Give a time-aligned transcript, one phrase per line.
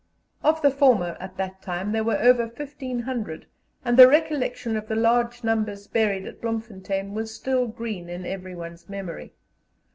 [0.41, 3.45] Of the former, at that time, there were over 1,500,
[3.85, 8.89] and the recollection of the large numbers buried at Bloemfontein was still green in everyone's
[8.89, 9.35] memory.